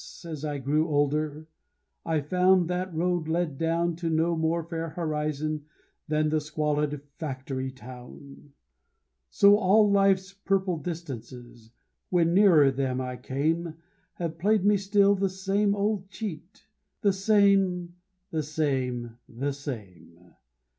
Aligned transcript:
as 0.25 0.43
I 0.43 0.57
grew 0.57 0.89
older, 0.89 1.47
I 2.03 2.21
found 2.21 2.67
that 2.69 2.91
road 2.91 3.27
led 3.27 3.59
down 3.59 3.95
To 3.97 4.09
no 4.09 4.35
more 4.35 4.63
fair 4.63 4.89
horizon 4.89 5.65
than 6.07 6.29
the 6.29 6.41
squalid 6.41 7.01
factory 7.19 7.69
town: 7.69 8.53
So 9.29 9.59
all 9.59 9.91
life's 9.91 10.33
purple 10.33 10.77
distances, 10.79 11.71
when 12.09 12.33
nearer 12.33 12.71
them 12.71 12.99
I 12.99 13.15
came, 13.15 13.75
Have 14.13 14.39
played 14.39 14.65
me 14.65 14.75
still 14.75 15.13
the 15.13 15.29
same 15.29 15.75
old 15.75 16.09
cheat, 16.09 16.65
the 17.01 17.13
same, 17.13 17.93
the 18.31 18.41
same, 18.41 19.19
the 19.29 19.53
same! 19.53 20.33